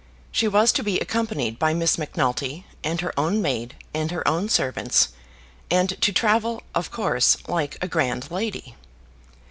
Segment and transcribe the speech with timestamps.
[0.31, 4.49] She was to be accompanied by Miss Macnulty and her own maid and her own
[4.49, 5.09] servants,
[5.69, 8.75] and to travel, of course, like a grand lady.